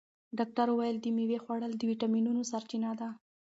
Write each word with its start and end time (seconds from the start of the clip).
ډاکتر 0.37 0.67
وویل 0.69 0.97
چې 1.03 1.09
د 1.11 1.13
مېوې 1.17 1.37
خوړل 1.43 1.71
د 1.75 1.81
ویټامینونو 1.89 2.41
سرچینه 2.51 2.91
ده. 2.99 3.09